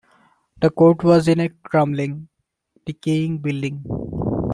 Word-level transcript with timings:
The 0.61 0.71
court 0.71 1.03
was 1.03 1.27
in 1.27 1.39
a 1.39 1.49
crumbling, 1.49 2.27
decaying 2.87 3.37
building. 3.37 3.83